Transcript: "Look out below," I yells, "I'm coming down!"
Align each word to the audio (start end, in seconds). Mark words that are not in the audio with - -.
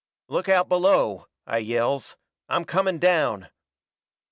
"Look 0.27 0.49
out 0.49 0.67
below," 0.67 1.27
I 1.45 1.59
yells, 1.59 2.17
"I'm 2.49 2.65
coming 2.65 2.97
down!" 2.97 3.49